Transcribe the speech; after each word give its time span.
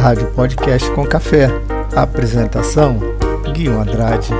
Rádio 0.00 0.32
Podcast 0.32 0.90
com 0.92 1.06
Café. 1.06 1.48
Apresentação: 1.94 2.98
Guilherme 3.52 3.82
Andrade. 3.82 4.30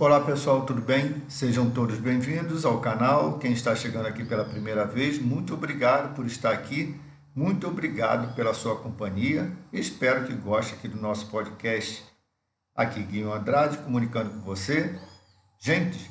Olá 0.00 0.18
pessoal, 0.22 0.62
tudo 0.62 0.80
bem? 0.80 1.22
Sejam 1.28 1.70
todos 1.70 1.98
bem-vindos 1.98 2.64
ao 2.64 2.80
canal. 2.80 3.38
Quem 3.38 3.52
está 3.52 3.72
chegando 3.76 4.08
aqui 4.08 4.24
pela 4.24 4.44
primeira 4.44 4.84
vez, 4.84 5.20
muito 5.22 5.54
obrigado 5.54 6.12
por 6.12 6.26
estar 6.26 6.50
aqui. 6.50 6.96
Muito 7.32 7.68
obrigado 7.68 8.34
pela 8.34 8.52
sua 8.52 8.74
companhia. 8.74 9.48
Espero 9.72 10.26
que 10.26 10.34
goste 10.34 10.74
aqui 10.74 10.88
do 10.88 11.00
nosso 11.00 11.26
podcast. 11.26 12.15
Aqui 12.76 13.02
Guilherme 13.02 13.32
Andrade 13.32 13.78
comunicando 13.78 14.28
com 14.28 14.40
você. 14.40 15.00
Gente, 15.58 16.10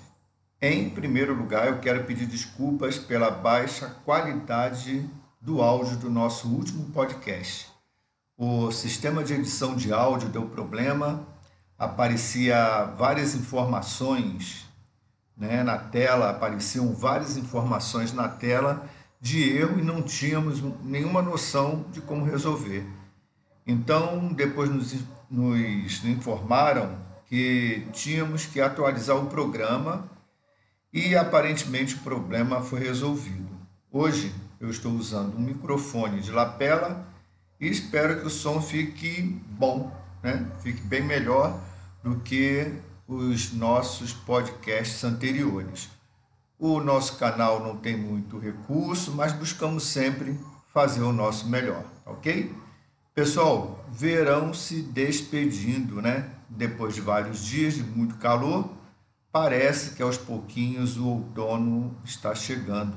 em 0.59 0.89
primeiro 0.89 1.35
lugar, 1.35 1.67
eu 1.67 1.77
quero 1.77 2.05
pedir 2.05 2.25
desculpas 2.25 2.97
pela 2.97 3.29
baixa 3.29 3.87
qualidade 4.03 5.07
do 5.39 5.61
áudio 5.61 5.95
do 5.97 6.09
nosso 6.09 6.47
último 6.47 6.85
podcast. 6.85 7.67
O 8.35 8.71
sistema 8.71 9.23
de 9.23 9.35
edição 9.35 9.75
de 9.75 9.93
áudio 9.93 10.27
deu 10.27 10.47
problema, 10.47 11.27
aparecia 11.77 12.85
várias 12.97 13.35
informações 13.35 14.65
né, 15.37 15.61
na 15.61 15.77
tela, 15.77 16.31
apareciam 16.31 16.95
várias 16.95 17.37
informações 17.37 18.11
na 18.11 18.27
tela 18.27 18.89
de 19.21 19.55
erro 19.55 19.77
e 19.79 19.83
não 19.83 20.01
tínhamos 20.01 20.63
nenhuma 20.83 21.21
noção 21.21 21.85
de 21.91 22.01
como 22.01 22.25
resolver. 22.25 22.83
Então, 23.67 24.33
depois 24.33 24.69
nos, 24.69 24.95
nos 25.29 26.03
informaram 26.05 26.97
que 27.27 27.87
tínhamos 27.91 28.45
que 28.45 28.61
atualizar 28.61 29.17
o 29.17 29.27
programa 29.27 30.09
e 30.93 31.15
aparentemente 31.15 31.95
o 31.95 31.99
problema 31.99 32.61
foi 32.61 32.79
resolvido. 32.79 33.49
Hoje 33.91 34.33
eu 34.59 34.69
estou 34.69 34.91
usando 34.93 35.35
um 35.35 35.41
microfone 35.41 36.21
de 36.21 36.31
lapela 36.31 37.07
e 37.59 37.67
espero 37.67 38.19
que 38.19 38.27
o 38.27 38.29
som 38.29 38.61
fique 38.61 39.21
bom, 39.49 39.91
né? 40.21 40.49
fique 40.61 40.81
bem 40.81 41.03
melhor 41.03 41.59
do 42.03 42.17
que 42.19 42.71
os 43.07 43.53
nossos 43.53 44.13
podcasts 44.13 45.03
anteriores. 45.03 45.89
O 46.57 46.79
nosso 46.79 47.17
canal 47.17 47.59
não 47.61 47.75
tem 47.75 47.97
muito 47.97 48.39
recurso, 48.39 49.11
mas 49.11 49.33
buscamos 49.33 49.83
sempre 49.83 50.39
fazer 50.73 51.01
o 51.01 51.11
nosso 51.11 51.47
melhor, 51.47 51.83
ok? 52.05 52.53
Pessoal, 53.15 53.85
verão 53.89 54.53
se 54.53 54.81
despedindo, 54.81 56.01
né? 56.01 56.31
Depois 56.49 56.95
de 56.95 56.99
vários 56.99 57.45
dias 57.45 57.75
de 57.75 57.81
muito 57.81 58.15
calor, 58.15 58.69
parece 59.31 59.95
que 59.95 60.03
aos 60.03 60.17
pouquinhos 60.17 60.97
o 60.97 61.07
outono 61.07 61.95
está 62.03 62.35
chegando. 62.35 62.93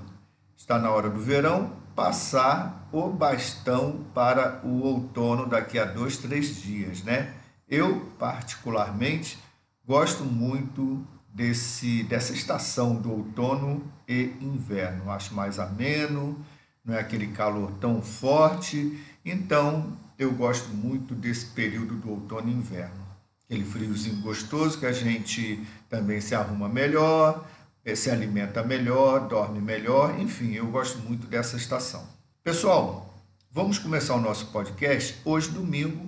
Está 0.56 0.76
na 0.76 0.90
hora 0.90 1.08
do 1.08 1.20
verão 1.20 1.72
passar 1.94 2.88
o 2.90 3.08
bastão 3.08 4.06
para 4.12 4.60
o 4.64 4.82
outono 4.82 5.46
daqui 5.46 5.78
a 5.78 5.84
dois, 5.84 6.18
três 6.18 6.60
dias, 6.60 7.04
né? 7.04 7.32
Eu, 7.68 8.00
particularmente, 8.18 9.38
gosto 9.86 10.24
muito 10.24 11.06
desse, 11.32 12.02
dessa 12.02 12.32
estação 12.32 12.96
do 12.96 13.12
outono 13.12 13.84
e 14.08 14.34
inverno. 14.40 15.12
Acho 15.12 15.32
mais 15.32 15.60
ameno, 15.60 16.44
não 16.84 16.94
é 16.94 16.98
aquele 16.98 17.28
calor 17.28 17.70
tão 17.78 18.02
forte. 18.02 18.98
Então, 19.24 19.96
eu 20.18 20.32
gosto 20.32 20.68
muito 20.70 21.14
desse 21.14 21.46
período 21.46 21.94
do 21.94 22.10
outono 22.10 22.50
e 22.50 22.52
inverno. 22.52 23.06
Aquele 23.44 23.64
friozinho 23.64 24.20
gostoso 24.20 24.78
que 24.78 24.84
a 24.84 24.92
gente 24.92 25.64
também 25.88 26.20
se 26.20 26.34
arruma 26.34 26.68
melhor, 26.68 27.46
eh, 27.84 27.94
se 27.94 28.10
alimenta 28.10 28.62
melhor, 28.64 29.28
dorme 29.28 29.60
melhor, 29.60 30.18
enfim, 30.20 30.54
eu 30.54 30.66
gosto 30.66 30.98
muito 30.98 31.26
dessa 31.26 31.56
estação. 31.56 32.04
Pessoal, 32.42 33.14
vamos 33.50 33.78
começar 33.78 34.16
o 34.16 34.20
nosso 34.20 34.46
podcast 34.46 35.16
hoje, 35.24 35.50
domingo, 35.50 36.06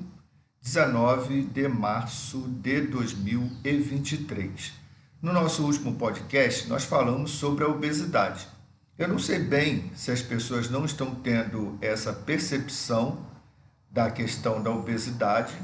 19 0.60 1.44
de 1.44 1.68
março 1.68 2.40
de 2.60 2.80
2023. 2.82 4.72
No 5.22 5.32
nosso 5.32 5.64
último 5.64 5.94
podcast, 5.94 6.68
nós 6.68 6.84
falamos 6.84 7.30
sobre 7.30 7.64
a 7.64 7.68
obesidade. 7.68 8.46
Eu 8.98 9.08
não 9.08 9.18
sei 9.18 9.38
bem 9.38 9.90
se 9.94 10.10
as 10.10 10.20
pessoas 10.20 10.68
não 10.68 10.84
estão 10.84 11.14
tendo 11.14 11.78
essa 11.80 12.12
percepção 12.12 13.29
da 13.90 14.10
questão 14.10 14.62
da 14.62 14.70
obesidade, 14.70 15.54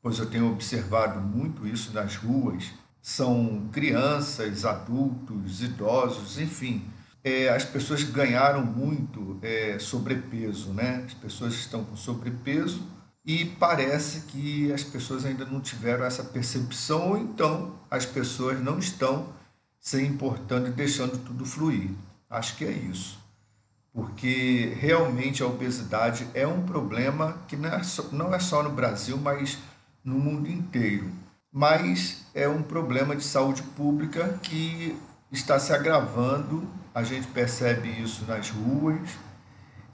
pois 0.00 0.18
eu 0.18 0.26
tenho 0.26 0.50
observado 0.50 1.20
muito 1.20 1.66
isso 1.66 1.92
nas 1.92 2.16
ruas. 2.16 2.70
São 3.02 3.68
crianças, 3.72 4.64
adultos, 4.64 5.62
idosos, 5.62 6.38
enfim. 6.38 6.88
É, 7.24 7.48
as 7.48 7.64
pessoas 7.64 8.04
ganharam 8.04 8.64
muito 8.64 9.38
é, 9.42 9.78
sobrepeso, 9.80 10.72
né? 10.72 11.02
As 11.06 11.14
pessoas 11.14 11.54
estão 11.54 11.84
com 11.84 11.96
sobrepeso 11.96 12.86
e 13.24 13.44
parece 13.44 14.20
que 14.26 14.72
as 14.72 14.84
pessoas 14.84 15.24
ainda 15.24 15.44
não 15.44 15.60
tiveram 15.60 16.04
essa 16.04 16.22
percepção, 16.22 17.10
ou 17.10 17.18
então 17.18 17.74
as 17.90 18.06
pessoas 18.06 18.60
não 18.62 18.78
estão 18.78 19.32
se 19.80 20.00
importando 20.04 20.68
e 20.68 20.72
deixando 20.72 21.18
tudo 21.24 21.44
fluir. 21.44 21.90
Acho 22.30 22.56
que 22.56 22.64
é 22.64 22.70
isso 22.70 23.25
porque 23.96 24.76
realmente 24.78 25.42
a 25.42 25.46
obesidade 25.46 26.28
é 26.34 26.46
um 26.46 26.60
problema 26.66 27.38
que 27.48 27.56
não 27.56 27.70
é 27.70 27.82
só, 27.82 28.02
não 28.12 28.34
é 28.34 28.38
só 28.38 28.62
no 28.62 28.68
Brasil, 28.68 29.16
mas 29.16 29.56
no 30.04 30.18
mundo 30.18 30.50
inteiro. 30.50 31.10
Mas 31.50 32.26
é 32.34 32.46
um 32.46 32.62
problema 32.62 33.16
de 33.16 33.24
saúde 33.24 33.62
pública 33.62 34.38
que 34.42 34.94
está 35.32 35.58
se 35.58 35.72
agravando, 35.72 36.68
a 36.94 37.02
gente 37.02 37.26
percebe 37.28 37.88
isso 37.88 38.26
nas 38.26 38.50
ruas 38.50 39.08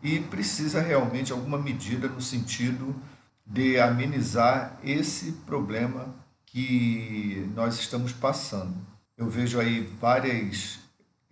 e 0.02 0.18
precisa 0.18 0.80
realmente 0.80 1.30
alguma 1.30 1.56
medida 1.56 2.08
no 2.08 2.20
sentido 2.20 2.96
de 3.46 3.78
amenizar 3.78 4.80
esse 4.82 5.30
problema 5.46 6.12
que 6.44 7.48
nós 7.54 7.78
estamos 7.78 8.12
passando. 8.12 8.74
Eu 9.16 9.30
vejo 9.30 9.60
aí 9.60 9.88
várias 10.00 10.81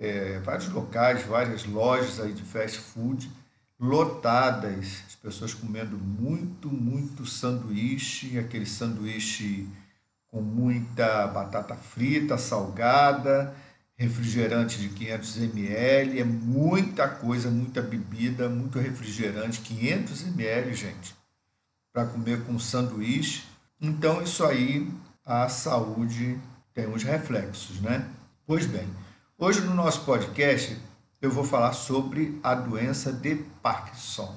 é, 0.01 0.39
vários 0.39 0.69
locais, 0.71 1.23
várias 1.25 1.67
lojas 1.67 2.19
aí 2.19 2.33
de 2.33 2.43
fast 2.43 2.79
food 2.79 3.31
lotadas, 3.79 5.03
as 5.07 5.15
pessoas 5.15 5.55
comendo 5.55 5.97
muito, 5.97 6.69
muito 6.69 7.27
sanduíche, 7.27 8.39
aquele 8.39 8.67
sanduíche 8.67 9.69
com 10.29 10.41
muita 10.41 11.27
batata 11.27 11.75
frita, 11.75 12.39
salgada, 12.39 13.55
refrigerante 13.97 14.79
de 14.79 14.89
500 14.91 15.37
ml, 15.39 16.21
é 16.21 16.25
muita 16.25 17.09
coisa, 17.09 17.51
muita 17.51 17.83
bebida, 17.83 18.49
muito 18.49 18.79
refrigerante, 18.79 19.61
500 19.61 20.29
ml, 20.29 20.75
gente, 20.75 21.15
para 21.93 22.07
comer 22.07 22.43
com 22.45 22.59
sanduíche. 22.59 23.45
Então, 23.81 24.23
isso 24.23 24.45
aí, 24.45 24.91
a 25.25 25.49
saúde 25.49 26.39
tem 26.73 26.87
uns 26.87 27.03
reflexos, 27.03 27.81
né? 27.81 28.09
Pois 28.47 28.67
bem, 28.67 28.89
Hoje 29.43 29.63
no 29.63 29.73
nosso 29.73 30.05
podcast 30.05 30.77
eu 31.23 31.31
vou 31.31 31.43
falar 31.43 31.73
sobre 31.73 32.39
a 32.43 32.55
doença 32.55 33.11
de 33.11 33.37
Parkinson. 33.63 34.37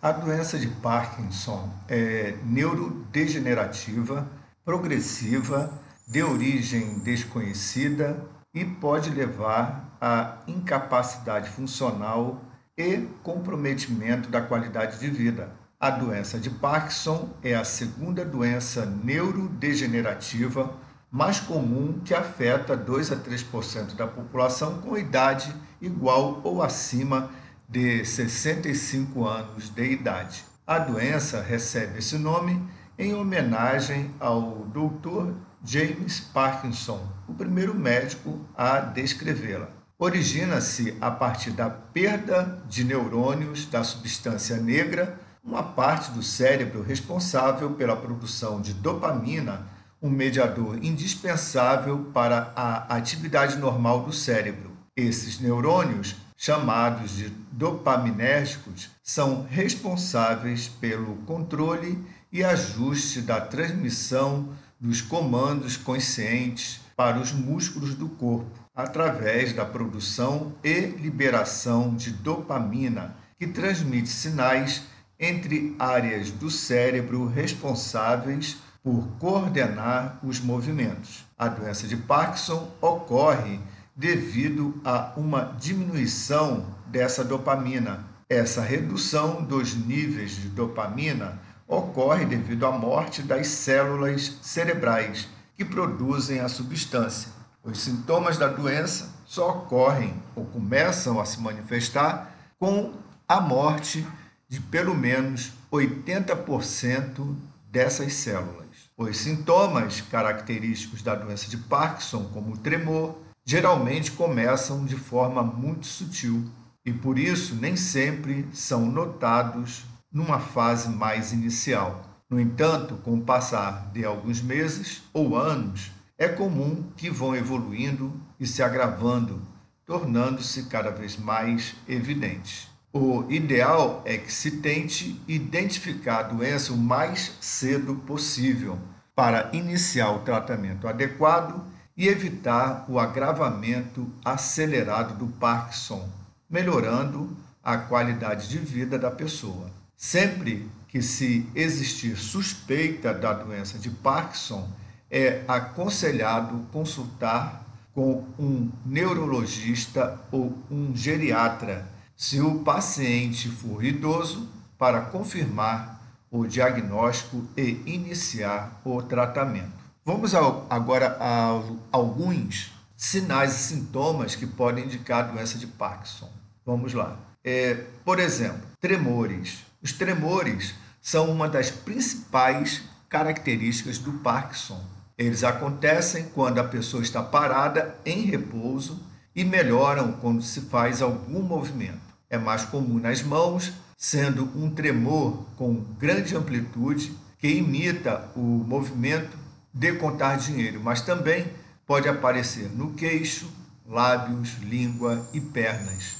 A 0.00 0.12
doença 0.12 0.56
de 0.60 0.68
Parkinson 0.68 1.68
é 1.88 2.36
neurodegenerativa, 2.44 4.30
progressiva, 4.64 5.76
de 6.06 6.22
origem 6.22 7.00
desconhecida 7.00 8.24
e 8.54 8.64
pode 8.64 9.10
levar 9.10 9.98
à 10.00 10.36
incapacidade 10.46 11.50
funcional 11.50 12.44
e 12.78 12.98
comprometimento 13.24 14.28
da 14.28 14.40
qualidade 14.40 15.00
de 15.00 15.10
vida. 15.10 15.50
A 15.80 15.90
doença 15.90 16.38
de 16.38 16.48
Parkinson 16.48 17.28
é 17.42 17.56
a 17.56 17.64
segunda 17.64 18.24
doença 18.24 18.86
neurodegenerativa 18.86 20.72
mais 21.12 21.38
comum 21.38 22.00
que 22.02 22.14
afeta 22.14 22.74
2 22.74 23.12
a 23.12 23.16
3% 23.16 23.94
da 23.94 24.06
população 24.06 24.78
com 24.78 24.96
idade 24.96 25.54
igual 25.78 26.40
ou 26.42 26.62
acima 26.62 27.30
de 27.68 28.02
65 28.02 29.26
anos 29.26 29.68
de 29.68 29.92
idade. 29.92 30.42
A 30.66 30.78
doença 30.78 31.42
recebe 31.42 31.98
esse 31.98 32.16
nome 32.16 32.66
em 32.98 33.14
homenagem 33.14 34.10
ao 34.18 34.64
Dr. 34.72 35.34
James 35.62 36.18
Parkinson, 36.18 37.06
o 37.28 37.34
primeiro 37.34 37.74
médico 37.74 38.40
a 38.56 38.80
descrevê-la. 38.80 39.68
Origina-se 39.98 40.96
a 40.98 41.10
partir 41.10 41.50
da 41.50 41.68
perda 41.68 42.62
de 42.66 42.84
neurônios 42.84 43.66
da 43.66 43.84
substância 43.84 44.56
negra, 44.56 45.20
uma 45.44 45.62
parte 45.62 46.10
do 46.12 46.22
cérebro 46.22 46.82
responsável 46.82 47.72
pela 47.72 47.96
produção 47.96 48.60
de 48.60 48.72
dopamina 48.72 49.66
um 50.02 50.10
mediador 50.10 50.78
indispensável 50.82 52.10
para 52.12 52.52
a 52.56 52.96
atividade 52.96 53.56
normal 53.56 54.02
do 54.02 54.12
cérebro. 54.12 54.72
Esses 54.96 55.38
neurônios, 55.38 56.16
chamados 56.36 57.12
de 57.12 57.30
dopaminérgicos, 57.52 58.90
são 59.02 59.46
responsáveis 59.48 60.66
pelo 60.66 61.14
controle 61.24 61.96
e 62.32 62.42
ajuste 62.42 63.20
da 63.20 63.40
transmissão 63.40 64.48
dos 64.80 65.00
comandos 65.00 65.76
conscientes 65.76 66.80
para 66.96 67.20
os 67.20 67.32
músculos 67.32 67.94
do 67.94 68.08
corpo, 68.08 68.50
através 68.74 69.52
da 69.52 69.64
produção 69.64 70.52
e 70.64 70.80
liberação 70.80 71.94
de 71.94 72.10
dopamina, 72.10 73.14
que 73.38 73.46
transmite 73.46 74.08
sinais 74.08 74.82
entre 75.18 75.76
áreas 75.78 76.30
do 76.30 76.50
cérebro 76.50 77.26
responsáveis 77.28 78.56
por 78.82 79.06
coordenar 79.18 80.18
os 80.22 80.40
movimentos. 80.40 81.24
A 81.38 81.48
doença 81.48 81.86
de 81.86 81.96
Parkinson 81.96 82.68
ocorre 82.80 83.60
devido 83.94 84.80
a 84.84 85.12
uma 85.16 85.56
diminuição 85.58 86.66
dessa 86.86 87.22
dopamina. 87.22 88.04
Essa 88.28 88.62
redução 88.62 89.42
dos 89.42 89.74
níveis 89.74 90.32
de 90.32 90.48
dopamina 90.48 91.38
ocorre 91.68 92.24
devido 92.24 92.66
à 92.66 92.72
morte 92.72 93.22
das 93.22 93.46
células 93.48 94.38
cerebrais 94.42 95.28
que 95.56 95.64
produzem 95.64 96.40
a 96.40 96.48
substância. 96.48 97.30
Os 97.62 97.80
sintomas 97.80 98.36
da 98.36 98.48
doença 98.48 99.10
só 99.24 99.50
ocorrem 99.50 100.14
ou 100.34 100.44
começam 100.46 101.20
a 101.20 101.24
se 101.24 101.40
manifestar 101.40 102.34
com 102.58 102.92
a 103.28 103.40
morte 103.40 104.06
de 104.48 104.60
pelo 104.60 104.94
menos 104.94 105.52
80% 105.70 107.34
dessas 107.70 108.12
células. 108.14 108.61
Os 109.02 109.18
sintomas 109.18 110.00
característicos 110.00 111.02
da 111.02 111.16
doença 111.16 111.50
de 111.50 111.56
Parkinson, 111.56 112.22
como 112.32 112.54
o 112.54 112.56
tremor, 112.56 113.18
geralmente 113.44 114.12
começam 114.12 114.84
de 114.84 114.94
forma 114.94 115.42
muito 115.42 115.88
sutil 115.88 116.48
e 116.86 116.92
por 116.92 117.18
isso 117.18 117.56
nem 117.56 117.74
sempre 117.74 118.46
são 118.52 118.86
notados 118.86 119.82
numa 120.10 120.38
fase 120.38 120.88
mais 120.88 121.32
inicial. 121.32 122.22
No 122.30 122.38
entanto, 122.40 122.94
com 123.02 123.14
o 123.14 123.20
passar 123.20 123.90
de 123.92 124.04
alguns 124.04 124.40
meses 124.40 125.02
ou 125.12 125.36
anos, 125.36 125.90
é 126.16 126.28
comum 126.28 126.84
que 126.96 127.10
vão 127.10 127.34
evoluindo 127.34 128.12
e 128.38 128.46
se 128.46 128.62
agravando, 128.62 129.42
tornando-se 129.84 130.62
cada 130.66 130.92
vez 130.92 131.16
mais 131.16 131.74
evidentes. 131.88 132.68
O 132.92 133.24
ideal 133.28 134.00
é 134.04 134.16
que 134.16 134.32
se 134.32 134.58
tente 134.58 135.20
identificar 135.26 136.18
a 136.20 136.22
doença 136.22 136.72
o 136.72 136.78
mais 136.78 137.32
cedo 137.40 137.96
possível 138.06 138.78
para 139.14 139.50
iniciar 139.52 140.10
o 140.10 140.20
tratamento 140.20 140.88
adequado 140.88 141.64
e 141.96 142.08
evitar 142.08 142.84
o 142.88 142.98
agravamento 142.98 144.10
acelerado 144.24 145.14
do 145.14 145.26
Parkinson, 145.26 146.08
melhorando 146.48 147.36
a 147.62 147.76
qualidade 147.76 148.48
de 148.48 148.58
vida 148.58 148.98
da 148.98 149.10
pessoa. 149.10 149.70
Sempre 149.96 150.68
que 150.88 151.00
se 151.00 151.48
existir 151.54 152.16
suspeita 152.16 153.14
da 153.14 153.32
doença 153.32 153.78
de 153.78 153.90
Parkinson, 153.90 154.68
é 155.10 155.42
aconselhado 155.46 156.66
consultar 156.72 157.62
com 157.94 158.24
um 158.38 158.70
neurologista 158.84 160.18
ou 160.30 160.58
um 160.70 160.96
geriatra, 160.96 161.86
se 162.16 162.40
o 162.40 162.60
paciente 162.60 163.48
for 163.50 163.84
idoso, 163.84 164.48
para 164.78 165.02
confirmar 165.02 165.91
o 166.32 166.46
diagnóstico 166.46 167.46
e 167.54 167.82
iniciar 167.84 168.80
o 168.82 169.02
tratamento. 169.02 169.70
Vamos 170.02 170.34
ao, 170.34 170.66
agora 170.70 171.18
a 171.20 171.60
alguns 171.92 172.72
sinais 172.96 173.54
e 173.54 173.58
sintomas 173.58 174.34
que 174.34 174.46
podem 174.46 174.86
indicar 174.86 175.24
a 175.24 175.28
doença 175.28 175.58
de 175.58 175.66
Parkinson. 175.66 176.32
Vamos 176.64 176.94
lá. 176.94 177.18
É, 177.44 177.74
por 178.02 178.18
exemplo, 178.18 178.62
tremores. 178.80 179.58
Os 179.82 179.92
tremores 179.92 180.74
são 181.02 181.30
uma 181.30 181.48
das 181.48 181.70
principais 181.70 182.82
características 183.10 183.98
do 183.98 184.12
Parkinson. 184.14 184.82
Eles 185.18 185.44
acontecem 185.44 186.30
quando 186.34 186.58
a 186.58 186.64
pessoa 186.64 187.02
está 187.02 187.22
parada 187.22 187.94
em 188.06 188.22
repouso 188.22 188.98
e 189.36 189.44
melhoram 189.44 190.12
quando 190.12 190.42
se 190.42 190.62
faz 190.62 191.02
algum 191.02 191.42
movimento. 191.42 192.00
É 192.30 192.38
mais 192.38 192.64
comum 192.64 192.98
nas 192.98 193.22
mãos, 193.22 193.72
sendo 193.96 194.44
um 194.56 194.70
tremor 194.70 195.46
com 195.56 195.74
grande 195.98 196.36
amplitude 196.36 197.12
que 197.38 197.48
imita 197.48 198.30
o 198.36 198.40
movimento 198.40 199.36
de 199.72 199.92
contar 199.94 200.36
dinheiro, 200.36 200.80
mas 200.82 201.00
também 201.00 201.46
pode 201.86 202.08
aparecer 202.08 202.70
no 202.70 202.92
queixo, 202.92 203.50
lábios, 203.86 204.58
língua 204.60 205.28
e 205.32 205.40
pernas. 205.40 206.16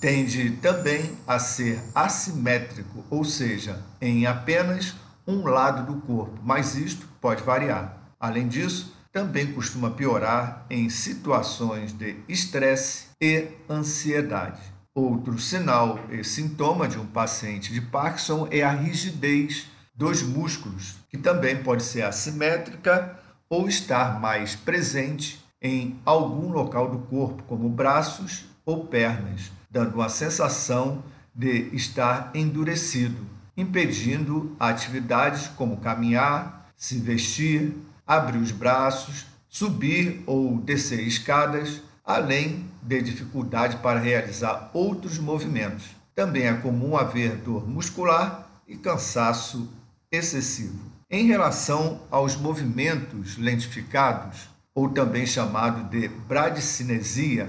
Tende 0.00 0.50
também 0.62 1.12
a 1.26 1.38
ser 1.38 1.80
assimétrico, 1.94 3.04
ou 3.10 3.24
seja, 3.24 3.82
em 4.00 4.26
apenas 4.26 4.94
um 5.26 5.44
lado 5.44 5.92
do 5.92 6.00
corpo, 6.00 6.38
mas 6.42 6.76
isto 6.76 7.08
pode 7.20 7.42
variar. 7.42 7.98
Além 8.20 8.46
disso, 8.48 8.94
também 9.12 9.52
costuma 9.52 9.90
piorar 9.90 10.66
em 10.70 10.88
situações 10.88 11.92
de 11.92 12.16
estresse 12.28 13.06
e 13.20 13.48
ansiedade. 13.68 14.77
Outro 14.98 15.38
sinal 15.38 16.00
e 16.10 16.24
sintoma 16.24 16.88
de 16.88 16.98
um 16.98 17.06
paciente 17.06 17.72
de 17.72 17.80
Parkinson 17.80 18.48
é 18.50 18.64
a 18.64 18.72
rigidez 18.72 19.68
dos 19.94 20.24
músculos, 20.24 20.96
que 21.08 21.16
também 21.16 21.62
pode 21.62 21.84
ser 21.84 22.02
assimétrica 22.02 23.16
ou 23.48 23.68
estar 23.68 24.18
mais 24.18 24.56
presente 24.56 25.40
em 25.62 25.96
algum 26.04 26.50
local 26.50 26.90
do 26.90 26.98
corpo, 26.98 27.44
como 27.44 27.68
braços 27.68 28.46
ou 28.66 28.86
pernas, 28.86 29.52
dando 29.70 29.94
uma 29.94 30.08
sensação 30.08 31.04
de 31.32 31.68
estar 31.72 32.32
endurecido, 32.34 33.24
impedindo 33.56 34.56
atividades 34.58 35.46
como 35.46 35.76
caminhar, 35.76 36.72
se 36.76 36.98
vestir, 36.98 37.72
abrir 38.04 38.38
os 38.38 38.50
braços, 38.50 39.26
subir 39.48 40.24
ou 40.26 40.58
descer 40.58 41.06
escadas, 41.06 41.82
além 42.04 42.67
de 42.82 43.02
dificuldade 43.02 43.76
para 43.78 43.98
realizar 43.98 44.70
outros 44.72 45.18
movimentos. 45.18 45.96
Também 46.14 46.44
é 46.44 46.54
comum 46.54 46.96
haver 46.96 47.36
dor 47.36 47.68
muscular 47.68 48.48
e 48.66 48.76
cansaço 48.76 49.72
excessivo. 50.10 50.78
Em 51.10 51.26
relação 51.26 52.02
aos 52.10 52.36
movimentos 52.36 53.38
lentificados, 53.38 54.48
ou 54.74 54.88
também 54.88 55.26
chamado 55.26 55.88
de 55.90 56.08
bradicinesia, 56.08 57.48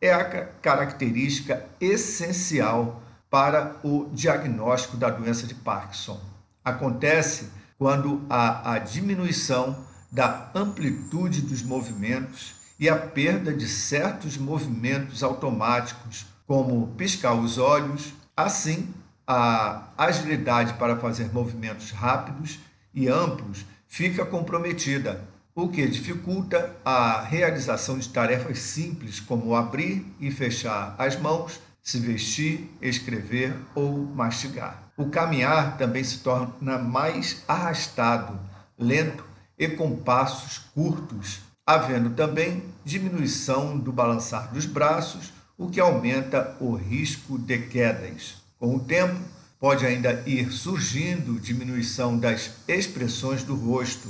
é 0.00 0.12
a 0.12 0.24
característica 0.24 1.66
essencial 1.80 3.02
para 3.28 3.76
o 3.82 4.08
diagnóstico 4.12 4.96
da 4.96 5.10
doença 5.10 5.46
de 5.46 5.54
Parkinson. 5.54 6.20
Acontece 6.64 7.50
quando 7.78 8.24
há 8.28 8.72
a 8.72 8.78
diminuição 8.78 9.84
da 10.10 10.50
amplitude 10.54 11.42
dos 11.42 11.62
movimentos 11.62 12.54
e 12.80 12.88
a 12.88 12.96
perda 12.96 13.52
de 13.52 13.68
certos 13.68 14.38
movimentos 14.38 15.22
automáticos, 15.22 16.24
como 16.46 16.88
piscar 16.96 17.34
os 17.34 17.58
olhos, 17.58 18.14
assim 18.34 18.88
a 19.26 19.84
agilidade 19.96 20.72
para 20.74 20.96
fazer 20.96 21.32
movimentos 21.32 21.92
rápidos 21.92 22.58
e 22.92 23.06
amplos 23.06 23.64
fica 23.86 24.24
comprometida, 24.24 25.22
o 25.54 25.68
que 25.68 25.86
dificulta 25.86 26.74
a 26.84 27.20
realização 27.20 27.98
de 27.98 28.08
tarefas 28.08 28.58
simples 28.58 29.20
como 29.20 29.54
abrir 29.54 30.04
e 30.18 30.30
fechar 30.30 30.94
as 30.98 31.20
mãos, 31.20 31.60
se 31.82 31.98
vestir, 31.98 32.70
escrever 32.80 33.54
ou 33.74 33.98
mastigar. 34.06 34.90
O 34.96 35.10
caminhar 35.10 35.76
também 35.76 36.02
se 36.02 36.20
torna 36.20 36.78
mais 36.78 37.44
arrastado, 37.46 38.38
lento 38.78 39.24
e 39.58 39.68
com 39.68 39.96
passos 39.96 40.58
curtos, 40.74 41.40
havendo 41.66 42.10
também 42.10 42.64
diminuição 42.84 43.78
do 43.78 43.92
balançar 43.92 44.52
dos 44.52 44.66
braços, 44.66 45.32
o 45.56 45.68
que 45.68 45.80
aumenta 45.80 46.56
o 46.60 46.74
risco 46.74 47.38
de 47.38 47.58
quedas. 47.58 48.36
Com 48.58 48.76
o 48.76 48.80
tempo, 48.80 49.20
pode 49.58 49.84
ainda 49.84 50.22
ir 50.26 50.50
surgindo 50.50 51.38
diminuição 51.38 52.18
das 52.18 52.50
expressões 52.66 53.42
do 53.42 53.54
rosto, 53.54 54.08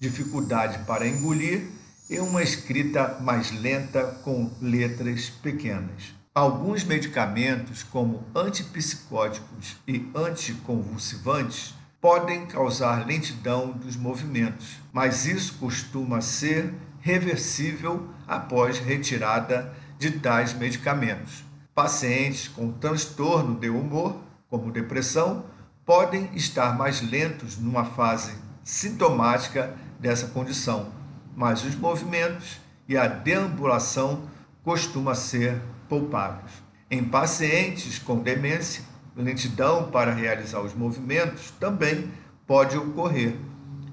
dificuldade 0.00 0.84
para 0.84 1.06
engolir 1.06 1.68
e 2.10 2.18
uma 2.18 2.42
escrita 2.42 3.18
mais 3.20 3.50
lenta 3.52 4.02
com 4.24 4.50
letras 4.60 5.28
pequenas. 5.28 6.14
Alguns 6.34 6.84
medicamentos, 6.84 7.82
como 7.82 8.24
antipsicóticos 8.34 9.76
e 9.86 10.08
anticonvulsivantes, 10.14 11.74
podem 12.00 12.46
causar 12.46 13.06
lentidão 13.06 13.72
dos 13.72 13.96
movimentos, 13.96 14.76
mas 14.92 15.26
isso 15.26 15.54
costuma 15.58 16.20
ser 16.20 16.72
reversível 17.00 18.08
após 18.26 18.78
retirada 18.78 19.72
de 19.98 20.12
tais 20.12 20.54
medicamentos. 20.54 21.44
Pacientes 21.74 22.48
com 22.48 22.72
transtorno 22.72 23.58
de 23.58 23.68
humor, 23.68 24.16
como 24.48 24.72
depressão, 24.72 25.44
podem 25.84 26.30
estar 26.34 26.76
mais 26.76 27.00
lentos 27.00 27.58
numa 27.58 27.84
fase 27.84 28.34
sintomática 28.62 29.74
dessa 29.98 30.26
condição, 30.28 30.92
mas 31.34 31.64
os 31.64 31.74
movimentos 31.74 32.58
e 32.86 32.96
a 32.96 33.06
deambulação 33.06 34.28
costumam 34.62 35.14
ser 35.14 35.60
poupados. 35.88 36.52
Em 36.90 37.04
pacientes 37.04 37.98
com 37.98 38.18
demência, 38.18 38.84
lentidão 39.16 39.90
para 39.90 40.12
realizar 40.12 40.60
os 40.60 40.74
movimentos 40.74 41.50
também 41.58 42.10
pode 42.46 42.76
ocorrer, 42.76 43.36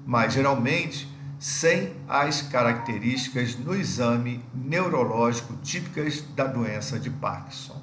mas 0.06 0.32
geralmente 0.32 1.08
sem 1.38 1.94
as 2.08 2.42
características 2.42 3.56
no 3.56 3.74
exame 3.74 4.44
neurológico 4.54 5.54
típicas 5.62 6.22
da 6.34 6.46
doença 6.46 6.98
de 6.98 7.10
Parkinson. 7.10 7.82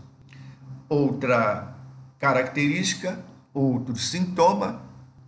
Outra 0.89 1.75
característica, 2.19 3.19
outro 3.53 3.95
sintoma 3.95 4.81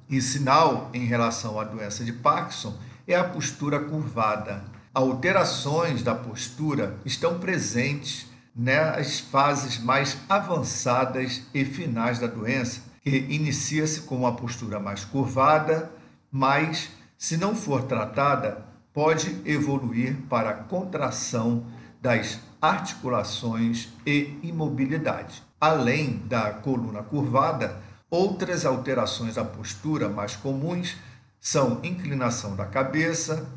e 0.10 0.22
sinal 0.22 0.90
em 0.94 1.06
relação 1.06 1.60
à 1.60 1.64
doença 1.64 2.04
de 2.04 2.14
Parkinson 2.14 2.78
é 3.08 3.16
a 3.16 3.24
postura 3.24 3.80
curvada. 3.80 4.64
Alterações 4.94 6.02
da 6.02 6.16
postura 6.16 6.98
estão 7.06 7.40
presentes 7.40 8.28
nas 8.56 9.20
fases 9.20 9.78
mais 9.78 10.18
avançadas 10.30 11.44
e 11.54 11.66
finais 11.66 12.20
da 12.20 12.28
doença, 12.28 12.82
que 13.02 13.18
inicia-se 13.30 14.02
com 14.02 14.16
uma 14.16 14.36
postura 14.36 14.80
mais 14.80 15.04
curvada, 15.04 15.92
mas, 16.32 16.90
se 17.18 17.38
não 17.38 17.56
for 17.56 17.84
tratada, 17.84 18.66
pode 18.94 19.42
evoluir 19.46 20.16
para 20.30 20.54
contração 20.54 21.66
das 22.02 22.40
articulações 22.62 23.90
e 24.06 24.38
imobilidade. 24.42 25.44
Além 25.60 26.18
da 26.28 26.52
coluna 26.52 27.04
curvada, 27.04 27.78
outras 28.10 28.66
alterações 28.66 29.36
da 29.36 29.44
postura 29.44 30.08
mais 30.08 30.36
comuns 30.36 30.96
são 31.40 31.80
inclinação 31.84 32.56
da 32.56 32.66
cabeça, 32.66 33.48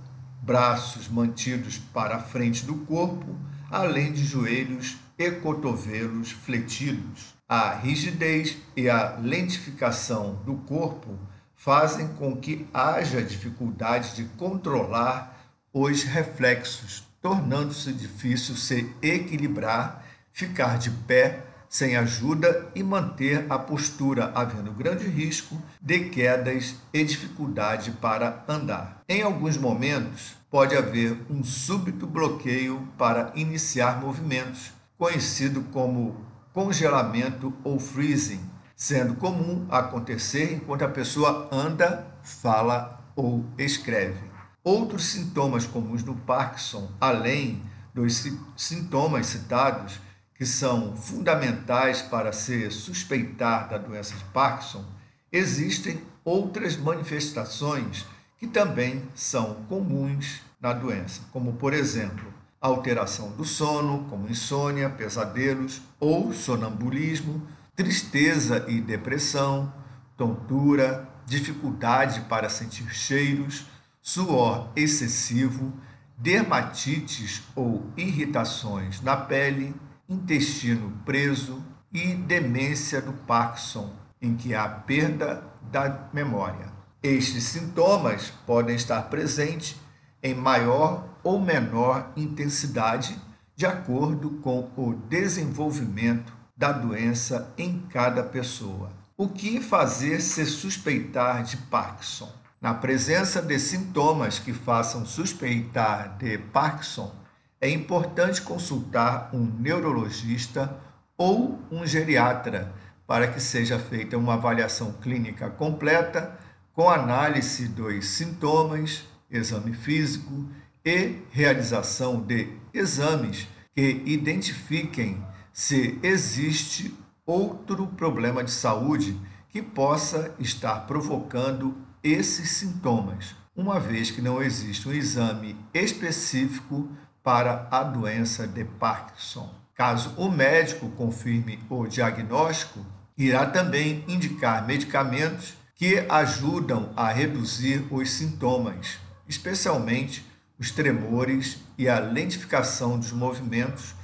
braços 0.43 1.09
mantidos 1.09 1.79
para 1.79 2.17
a 2.17 2.21
frente 2.21 2.65
do 2.65 2.75
corpo, 2.77 3.37
além 3.71 4.13
de 4.13 4.25
joelhos 4.25 4.97
e 5.19 5.31
cotovelos 5.31 6.31
fletidos. 6.31 7.35
A 7.49 7.75
rigidez 7.75 8.57
e 8.77 8.91
a 8.91 9.17
lentificação 9.17 10.43
do 10.45 10.55
corpo 10.55 11.19
fazem 11.59 12.07
com 12.15 12.37
que 12.37 12.69
haja 12.73 13.21
dificuldade 13.21 14.15
de 14.15 14.25
controlar 14.37 15.37
os 15.73 16.05
reflexos, 16.05 17.03
tornando-se 17.21 17.93
difícil 17.93 18.55
se 18.55 18.95
equilibrar, 19.03 20.05
ficar 20.31 20.79
de 20.79 20.89
pé 20.89 21.43
sem 21.69 21.97
ajuda 21.97 22.71
e 22.77 22.83
manter 22.83 23.45
a 23.51 23.59
postura, 23.59 24.31
havendo 24.37 24.73
grande 24.73 25.09
risco 25.09 25.61
de 25.83 26.09
quedas 26.09 26.77
e 26.93 27.03
dificuldade 27.05 27.91
para 27.91 28.45
andar. 28.49 29.03
Em 29.09 29.23
alguns 29.23 29.57
momentos, 29.59 30.37
pode 30.49 30.77
haver 30.77 31.19
um 31.29 31.43
súbito 31.43 32.07
bloqueio 32.07 32.89
para 32.97 33.33
iniciar 33.35 34.01
movimentos, 34.01 34.71
conhecido 34.97 35.63
como 35.73 36.25
congelamento 36.55 37.53
ou 37.65 37.81
freezing, 37.81 38.41
sendo 38.79 39.17
comum 39.17 39.67
acontecer 39.69 40.55
enquanto 40.55 40.85
a 40.85 40.89
pessoa 40.89 41.49
anda, 41.51 42.07
fala 42.23 43.13
ou 43.17 43.45
escreve. 43.59 44.21
Outros 44.63 45.07
sintomas 45.07 45.67
comuns 45.67 46.05
no 46.05 46.15
Parkinson, 46.15 46.89
além 47.01 47.61
dos 47.93 48.25
sintomas 48.57 49.27
citados, 49.27 49.99
que 50.33 50.47
são 50.47 50.97
fundamentais 50.97 52.03
para 52.03 52.33
se 52.33 52.71
suspeitar 52.71 53.69
da 53.69 53.79
doença 53.79 54.15
de 54.15 54.23
Parkinson, 54.27 54.85
existem 55.33 56.01
outras 56.25 56.77
manifestações 56.77 58.07
que 58.39 58.47
também 58.47 59.03
são 59.13 59.55
comuns 59.69 60.41
na 60.61 60.73
doença, 60.73 61.23
como 61.33 61.55
por 61.55 61.73
exemplo, 61.75 62.33
alteração 62.61 63.33
do 63.33 63.45
sono, 63.45 64.07
como 64.09 64.29
insônia, 64.29 64.89
pesadelos 64.89 65.83
ou 65.99 66.33
sonambulismo, 66.33 67.45
tristeza 67.79 68.65
e 68.67 68.81
depressão, 68.81 69.73
tontura, 70.17 71.09
dificuldade 71.25 72.23
para 72.23 72.49
sentir 72.49 72.93
cheiros, 72.93 73.67
suor 74.03 74.73
excessivo, 74.75 75.73
dermatites 76.17 77.45
ou 77.55 77.89
irritações 77.97 79.01
na 79.01 79.17
pele, 79.17 79.73
intestino 80.09 80.91
preso 81.05 81.65
e 81.93 82.15
demência 82.15 83.01
do 83.01 83.13
Parkinson, 83.13 83.93
em 84.21 84.35
que 84.35 84.57
há 84.57 84.69
perda 84.69 85.45
da 85.71 86.09
memória. 86.13 86.73
Estes 87.01 87.45
sintomas 87.45 88.33
podem 88.45 88.75
estar 88.75 89.03
presentes 89.03 89.77
em 90.21 90.35
maior 90.35 91.09
ou 91.23 91.41
menor 91.41 92.11
intensidade, 92.17 93.17
de 93.55 93.67
acordo 93.67 94.31
com 94.43 94.69
o 94.77 94.95
desenvolvimento 95.09 96.38
da 96.59 96.73
doença 96.73 97.55
em 97.57 97.79
cada 97.89 98.25
pessoa. 98.25 98.91
O 99.17 99.29
que 99.29 99.61
fazer 99.61 100.21
se 100.21 100.45
suspeitar 100.45 101.45
de 101.45 101.57
Parkinson? 101.57 102.31
Na 102.61 102.75
presença 102.75 103.41
de 103.41 103.57
sintomas 103.61 104.41
que 104.41 104.53
façam 104.53 105.07
suspeitar 105.07 106.19
de 106.19 106.37
Parkinson, 106.37 107.15
é 107.61 107.71
importante 107.71 108.43
consultar 108.43 109.31
um 109.33 109.45
neurologista 109.45 110.77
ou 111.17 111.61
um 111.71 111.87
geriatra 111.87 112.73
para 113.07 113.29
que 113.29 113.41
seja 113.41 113.79
feita 113.79 114.19
uma 114.19 114.35
avaliação 114.35 114.93
clínica 115.01 115.49
completa 115.49 116.37
com 116.75 116.91
análise 116.91 117.69
dos 117.69 118.05
sintomas, 118.07 119.05
exame 119.31 119.75
físico 119.75 120.49
e 120.85 121.23
realização 121.31 122.21
de 122.21 122.49
exames 122.75 123.47
que 123.75 124.03
identifiquem 124.07 125.25
se 125.59 125.99
existe 126.05 126.97
outro 127.27 127.89
problema 127.89 128.45
de 128.45 128.51
saúde 128.53 129.21
que 129.49 129.61
possa 129.61 130.33
estar 130.39 130.87
provocando 130.87 131.77
esses 132.01 132.51
sintomas, 132.51 133.35
uma 133.57 133.81
vez 133.81 134.09
que 134.09 134.23
não 134.23 134.41
existe 134.41 134.89
um 134.89 134.93
exame 134.93 135.57
específico 135.75 136.89
para 137.25 137.67
a 137.73 137.83
doença 137.83 138.47
de 138.47 138.65
Parkinson. 138.65 139.53
Caso 139.75 140.15
o 140.17 140.31
médico 140.31 140.91
confirme 140.91 141.59
o 141.69 141.89
diagnóstico, 141.89 142.87
irá 143.17 143.45
também 143.45 144.05
indicar 144.07 144.65
medicamentos 144.65 145.55
que 145.75 146.07
ajudam 146.09 146.93
a 146.95 147.11
reduzir 147.11 147.85
os 147.91 148.13
sintomas, 148.13 148.99
especialmente 149.27 150.25
os 150.57 150.71
tremores 150.71 151.59
e 151.77 151.89
a 151.89 151.99
lentificação 151.99 152.97
dos 152.97 153.11
movimentos, 153.11 153.98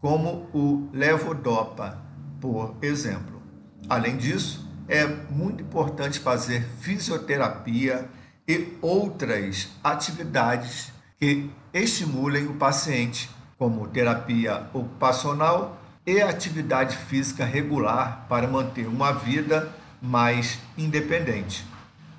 como 0.00 0.48
o 0.52 0.88
levodopa, 0.92 1.98
por 2.40 2.74
exemplo. 2.80 3.42
Além 3.88 4.16
disso, 4.16 4.68
é 4.88 5.06
muito 5.06 5.62
importante 5.62 6.18
fazer 6.18 6.64
fisioterapia 6.80 8.08
e 8.48 8.76
outras 8.80 9.68
atividades 9.84 10.92
que 11.18 11.50
estimulem 11.72 12.46
o 12.46 12.54
paciente, 12.54 13.30
como 13.58 13.86
terapia 13.88 14.66
ocupacional 14.72 15.78
e 16.06 16.20
atividade 16.20 16.96
física 16.96 17.44
regular 17.44 18.24
para 18.28 18.48
manter 18.48 18.86
uma 18.86 19.12
vida 19.12 19.68
mais 20.00 20.58
independente. 20.78 21.64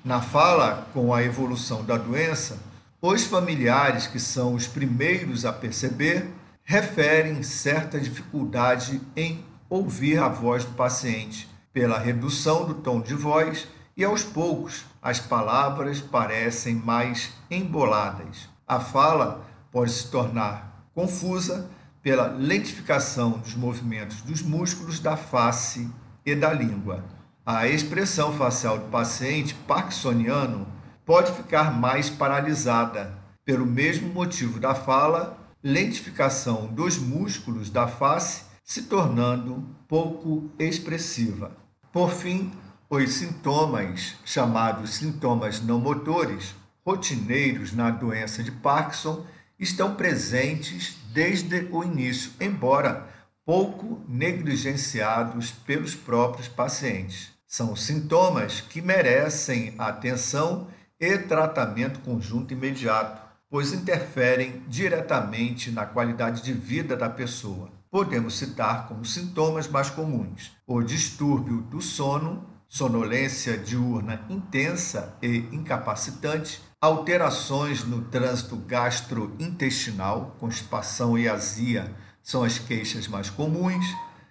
Na 0.04 0.20
fala 0.20 0.88
com 0.94 1.12
a 1.12 1.22
evolução 1.22 1.84
da 1.84 1.96
doença, 1.96 2.58
os 3.00 3.24
familiares, 3.24 4.06
que 4.06 4.20
são 4.20 4.54
os 4.54 4.66
primeiros 4.66 5.44
a 5.44 5.52
perceber, 5.52 6.28
referem 6.64 7.42
certa 7.42 7.98
dificuldade 8.00 9.00
em 9.16 9.44
ouvir 9.68 10.18
a 10.18 10.28
voz 10.28 10.64
do 10.64 10.72
paciente, 10.72 11.48
pela 11.72 11.98
redução 11.98 12.66
do 12.66 12.74
tom 12.74 13.00
de 13.00 13.14
voz 13.14 13.66
e 13.96 14.04
aos 14.04 14.22
poucos 14.22 14.84
as 15.00 15.18
palavras 15.18 16.00
parecem 16.00 16.74
mais 16.74 17.32
emboladas. 17.50 18.48
A 18.66 18.78
fala 18.78 19.46
pode 19.70 19.90
se 19.90 20.10
tornar 20.10 20.86
confusa 20.94 21.68
pela 22.02 22.26
lentificação 22.26 23.32
dos 23.32 23.54
movimentos 23.54 24.22
dos 24.22 24.42
músculos 24.42 25.00
da 25.00 25.16
face 25.16 25.88
e 26.24 26.34
da 26.34 26.52
língua. 26.52 27.04
A 27.44 27.66
expressão 27.66 28.32
facial 28.32 28.78
do 28.78 28.86
paciente 28.86 29.54
parkinsoniano 29.66 30.66
pode 31.04 31.32
ficar 31.32 31.72
mais 31.72 32.08
paralisada, 32.08 33.12
pelo 33.44 33.66
mesmo 33.66 34.08
motivo 34.12 34.60
da 34.60 34.74
fala, 34.74 35.36
lentificação 35.62 36.66
dos 36.66 36.98
músculos 36.98 37.70
da 37.70 37.86
face 37.86 38.44
se 38.64 38.82
tornando 38.82 39.64
pouco 39.86 40.50
expressiva. 40.58 41.56
Por 41.92 42.10
fim, 42.10 42.52
os 42.88 43.12
sintomas, 43.12 44.14
chamados 44.24 44.94
sintomas 44.94 45.60
não 45.60 45.78
motores, 45.78 46.54
rotineiros 46.84 47.72
na 47.72 47.90
doença 47.90 48.42
de 48.42 48.50
Parkinson 48.50 49.24
estão 49.58 49.94
presentes 49.94 50.96
desde 51.12 51.68
o 51.70 51.84
início, 51.84 52.32
embora 52.40 53.08
pouco 53.44 54.00
negligenciados 54.08 55.50
pelos 55.50 55.94
próprios 55.94 56.48
pacientes. 56.48 57.30
São 57.46 57.76
sintomas 57.76 58.60
que 58.60 58.80
merecem 58.80 59.74
atenção 59.78 60.68
e 60.98 61.18
tratamento 61.18 62.00
conjunto 62.00 62.52
imediato, 62.52 63.21
pois 63.52 63.74
interferem 63.74 64.64
diretamente 64.66 65.70
na 65.70 65.84
qualidade 65.84 66.40
de 66.40 66.54
vida 66.54 66.96
da 66.96 67.10
pessoa. 67.10 67.70
Podemos 67.90 68.38
citar 68.38 68.88
como 68.88 69.04
sintomas 69.04 69.68
mais 69.68 69.90
comuns 69.90 70.52
o 70.66 70.80
distúrbio 70.80 71.60
do 71.60 71.82
sono, 71.82 72.46
sonolência 72.66 73.58
diurna 73.58 74.24
intensa 74.30 75.18
e 75.20 75.46
incapacitante, 75.52 76.62
alterações 76.80 77.84
no 77.84 78.00
trânsito 78.04 78.56
gastrointestinal, 78.56 80.34
constipação 80.40 81.18
e 81.18 81.28
azia 81.28 81.94
são 82.22 82.42
as 82.42 82.58
queixas 82.58 83.06
mais 83.06 83.28
comuns, 83.28 83.84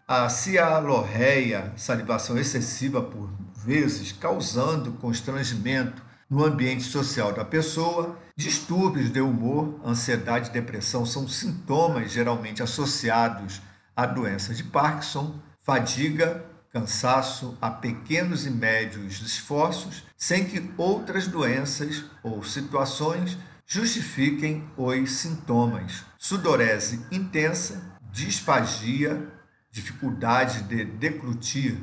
a 0.08 0.28
cialorreia, 0.30 1.74
salivação 1.78 2.40
excessiva 2.40 3.04
por 3.04 3.30
vezes, 3.56 4.12
causando 4.12 4.94
constrangimento 4.94 6.02
no 6.32 6.46
ambiente 6.46 6.84
social 6.84 7.34
da 7.34 7.44
pessoa, 7.44 8.18
distúrbios 8.38 9.12
de 9.12 9.20
humor, 9.20 9.78
ansiedade 9.86 10.50
e 10.50 10.54
depressão 10.54 11.06
são 11.06 11.28
sintomas 11.28 12.10
geralmente 12.10 12.64
associados 12.64 13.62
à 13.94 14.06
doença 14.06 14.54
de 14.54 14.64
Parkinson, 14.64 15.38
fadiga, 15.62 16.46
cansaço 16.72 17.58
a 17.62 17.70
pequenos 17.70 18.46
e 18.46 18.50
médios 18.50 19.22
esforços, 19.22 20.06
sem 20.16 20.46
que 20.46 20.72
outras 20.78 21.28
doenças 21.28 22.06
ou 22.24 22.42
situações 22.46 23.38
justifiquem 23.68 24.66
os 24.78 25.12
sintomas. 25.12 26.06
Sudorese 26.18 27.06
intensa, 27.12 28.00
disfagia, 28.10 29.22
dificuldade 29.70 30.64
de 30.64 30.86
deglutir. 30.86 31.78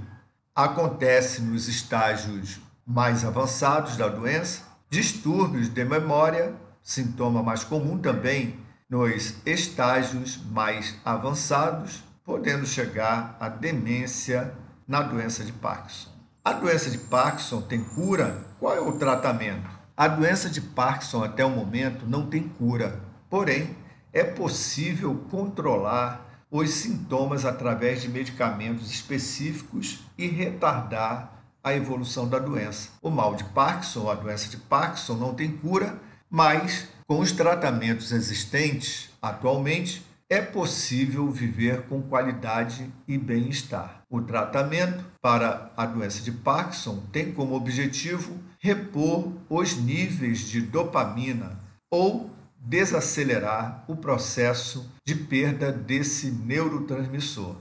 Acontece 0.54 1.42
nos 1.42 1.68
estágios 1.68 2.58
mais 2.88 3.22
avançados 3.22 3.98
da 3.98 4.08
doença, 4.08 4.62
distúrbios 4.88 5.68
de 5.68 5.84
memória, 5.84 6.54
sintoma 6.82 7.42
mais 7.42 7.62
comum 7.62 7.98
também 7.98 8.58
nos 8.88 9.34
estágios 9.44 10.42
mais 10.50 10.96
avançados, 11.04 12.02
podendo 12.24 12.64
chegar 12.64 13.36
à 13.38 13.50
demência 13.50 14.54
na 14.86 15.02
doença 15.02 15.44
de 15.44 15.52
Parkinson. 15.52 16.08
A 16.42 16.54
doença 16.54 16.88
de 16.88 16.96
Parkinson 16.96 17.60
tem 17.60 17.84
cura? 17.84 18.42
Qual 18.58 18.74
é 18.74 18.80
o 18.80 18.96
tratamento? 18.96 19.68
A 19.94 20.08
doença 20.08 20.48
de 20.48 20.62
Parkinson 20.62 21.22
até 21.22 21.44
o 21.44 21.50
momento 21.50 22.06
não 22.06 22.26
tem 22.26 22.42
cura, 22.42 23.02
porém 23.28 23.76
é 24.14 24.24
possível 24.24 25.26
controlar 25.30 26.46
os 26.50 26.70
sintomas 26.70 27.44
através 27.44 28.00
de 28.00 28.08
medicamentos 28.08 28.90
específicos 28.90 30.06
e 30.16 30.26
retardar 30.26 31.37
a 31.68 31.76
evolução 31.76 32.26
da 32.26 32.38
doença. 32.38 32.90
O 33.02 33.10
mal 33.10 33.34
de 33.34 33.44
Parkinson, 33.44 34.10
a 34.10 34.14
doença 34.14 34.48
de 34.48 34.56
Parkinson, 34.56 35.14
não 35.14 35.34
tem 35.34 35.50
cura, 35.50 36.00
mas 36.30 36.88
com 37.06 37.20
os 37.20 37.32
tratamentos 37.32 38.12
existentes 38.12 39.10
atualmente, 39.20 40.02
é 40.30 40.40
possível 40.40 41.30
viver 41.30 41.82
com 41.82 42.02
qualidade 42.02 42.90
e 43.06 43.16
bem-estar. 43.16 44.02
O 44.10 44.20
tratamento 44.20 45.04
para 45.20 45.70
a 45.76 45.86
doença 45.86 46.22
de 46.22 46.32
Parkinson 46.32 47.02
tem 47.12 47.32
como 47.32 47.54
objetivo 47.54 48.36
repor 48.58 49.32
os 49.48 49.76
níveis 49.76 50.40
de 50.40 50.60
dopamina 50.60 51.58
ou 51.90 52.30
desacelerar 52.58 53.84
o 53.88 53.96
processo 53.96 54.90
de 55.06 55.14
perda 55.14 55.72
desse 55.72 56.30
neurotransmissor. 56.30 57.56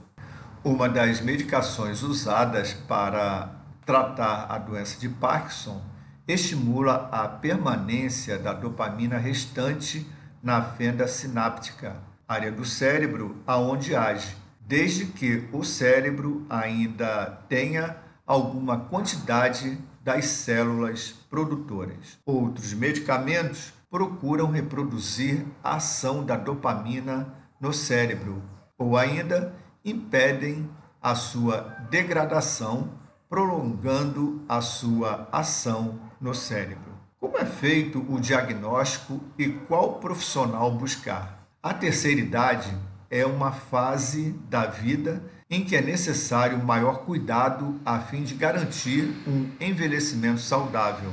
Uma 0.62 0.88
das 0.88 1.20
medicações 1.20 2.02
usadas 2.02 2.74
para 2.74 3.57
tratar 3.88 4.48
a 4.50 4.58
doença 4.58 5.00
de 5.00 5.08
Parkinson 5.08 5.80
estimula 6.26 7.08
a 7.10 7.26
permanência 7.26 8.38
da 8.38 8.52
dopamina 8.52 9.16
restante 9.16 10.06
na 10.42 10.60
fenda 10.60 11.08
sináptica, 11.08 11.96
área 12.28 12.52
do 12.52 12.66
cérebro 12.66 13.38
aonde 13.46 13.96
age, 13.96 14.36
desde 14.60 15.06
que 15.06 15.48
o 15.54 15.64
cérebro 15.64 16.44
ainda 16.50 17.40
tenha 17.48 17.96
alguma 18.26 18.78
quantidade 18.78 19.78
das 20.04 20.26
células 20.26 21.14
produtoras. 21.30 22.18
Outros 22.26 22.74
medicamentos 22.74 23.72
procuram 23.90 24.50
reproduzir 24.50 25.46
a 25.64 25.76
ação 25.76 26.22
da 26.26 26.36
dopamina 26.36 27.32
no 27.58 27.72
cérebro 27.72 28.42
ou 28.76 28.98
ainda 28.98 29.54
impedem 29.82 30.68
a 31.00 31.14
sua 31.14 31.60
degradação, 31.88 32.97
prolongando 33.28 34.42
a 34.48 34.60
sua 34.60 35.28
ação 35.30 36.00
no 36.20 36.34
cérebro. 36.34 36.98
Como 37.20 37.36
é 37.36 37.44
feito 37.44 38.04
o 38.08 38.20
diagnóstico 38.20 39.20
e 39.38 39.48
qual 39.48 39.94
profissional 39.94 40.70
buscar? 40.70 41.46
A 41.62 41.74
terceira 41.74 42.20
idade 42.20 42.74
é 43.10 43.26
uma 43.26 43.52
fase 43.52 44.32
da 44.48 44.66
vida 44.66 45.22
em 45.50 45.64
que 45.64 45.74
é 45.74 45.80
necessário 45.80 46.62
maior 46.62 47.04
cuidado 47.04 47.80
a 47.84 47.98
fim 48.00 48.22
de 48.22 48.34
garantir 48.34 49.14
um 49.26 49.48
envelhecimento 49.60 50.40
saudável. 50.40 51.12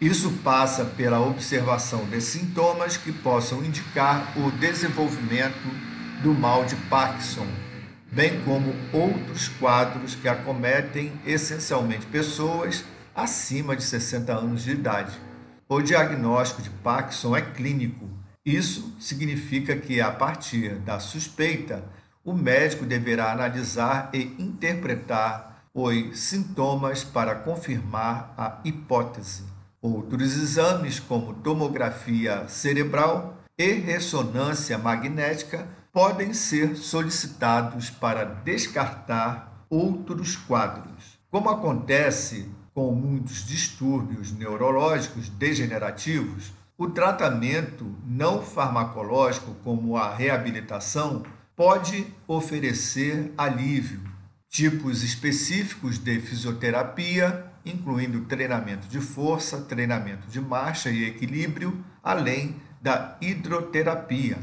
Isso 0.00 0.30
passa 0.44 0.84
pela 0.84 1.20
observação 1.20 2.04
de 2.06 2.20
sintomas 2.20 2.96
que 2.96 3.12
possam 3.12 3.62
indicar 3.64 4.32
o 4.38 4.50
desenvolvimento 4.52 5.68
do 6.22 6.32
mal 6.32 6.64
de 6.64 6.76
Parkinson, 6.76 7.46
bem 8.12 8.42
como 8.44 8.74
outros 8.92 9.48
quadros 9.48 10.14
que 10.14 10.28
acometem 10.28 11.12
essencialmente 11.26 12.06
pessoas 12.06 12.84
acima 13.14 13.76
de 13.76 13.82
60 13.82 14.32
anos 14.32 14.62
de 14.62 14.72
idade. 14.72 15.12
O 15.68 15.80
diagnóstico 15.80 16.62
de 16.62 16.70
Parkinson 16.70 17.36
é 17.36 17.42
clínico 17.42 18.20
isso 18.44 18.96
significa 18.98 19.76
que, 19.76 20.00
a 20.00 20.10
partir 20.10 20.76
da 20.76 20.98
suspeita, 20.98 21.84
o 22.24 22.32
médico 22.32 22.86
deverá 22.86 23.32
analisar 23.32 24.10
e 24.14 24.34
interpretar 24.38 25.68
os 25.74 26.18
sintomas 26.18 27.04
para 27.04 27.34
confirmar 27.34 28.34
a 28.36 28.58
hipótese. 28.64 29.44
Outros 29.80 30.36
exames, 30.36 30.98
como 30.98 31.34
tomografia 31.34 32.48
cerebral 32.48 33.36
e 33.58 33.72
ressonância 33.72 34.78
magnética, 34.78 35.68
podem 35.92 36.32
ser 36.32 36.76
solicitados 36.76 37.90
para 37.90 38.24
descartar 38.24 39.64
outros 39.68 40.36
quadros. 40.36 41.18
Como 41.30 41.48
acontece 41.48 42.48
com 42.74 42.92
muitos 42.92 43.46
distúrbios 43.46 44.32
neurológicos 44.32 45.28
degenerativos, 45.28 46.52
o 46.78 46.88
tratamento 46.88 47.94
não 48.06 48.42
farmacológico, 48.42 49.54
como 49.62 49.96
a 49.96 50.14
reabilitação, 50.14 51.24
pode 51.54 52.06
oferecer 52.26 53.34
alívio. 53.36 54.00
Tipos 54.48 55.02
específicos 55.02 55.98
de 55.98 56.18
fisioterapia, 56.20 57.52
incluindo 57.66 58.24
treinamento 58.24 58.88
de 58.88 59.00
força, 59.00 59.60
treinamento 59.60 60.26
de 60.28 60.40
marcha 60.40 60.88
e 60.88 61.04
equilíbrio, 61.04 61.84
além 62.02 62.56
da 62.80 63.18
hidroterapia, 63.20 64.38